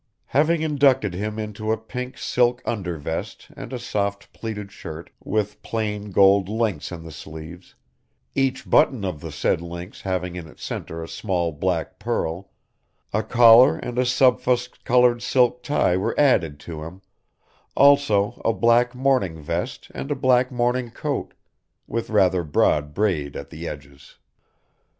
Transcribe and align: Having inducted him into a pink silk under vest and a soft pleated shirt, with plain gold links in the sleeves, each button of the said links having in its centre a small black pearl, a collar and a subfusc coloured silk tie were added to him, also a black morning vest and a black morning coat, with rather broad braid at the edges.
Having 0.33 0.63
inducted 0.63 1.13
him 1.13 1.37
into 1.37 1.71
a 1.71 1.77
pink 1.77 2.17
silk 2.17 2.63
under 2.65 2.97
vest 2.97 3.49
and 3.55 3.71
a 3.71 3.77
soft 3.77 4.33
pleated 4.33 4.71
shirt, 4.71 5.11
with 5.23 5.61
plain 5.61 6.09
gold 6.09 6.49
links 6.49 6.91
in 6.91 7.03
the 7.03 7.11
sleeves, 7.11 7.75
each 8.33 8.67
button 8.67 9.05
of 9.05 9.21
the 9.21 9.31
said 9.31 9.61
links 9.61 10.01
having 10.01 10.35
in 10.35 10.47
its 10.47 10.63
centre 10.63 11.03
a 11.03 11.07
small 11.07 11.51
black 11.51 11.99
pearl, 11.99 12.49
a 13.13 13.21
collar 13.21 13.77
and 13.77 13.99
a 13.99 14.03
subfusc 14.03 14.83
coloured 14.83 15.21
silk 15.21 15.61
tie 15.61 15.95
were 15.95 16.19
added 16.19 16.59
to 16.61 16.81
him, 16.83 17.03
also 17.75 18.41
a 18.43 18.53
black 18.53 18.95
morning 18.95 19.39
vest 19.39 19.89
and 19.93 20.09
a 20.09 20.15
black 20.15 20.51
morning 20.51 20.89
coat, 20.89 21.35
with 21.85 22.09
rather 22.09 22.43
broad 22.43 22.95
braid 22.95 23.35
at 23.35 23.51
the 23.51 23.67
edges. 23.67 24.17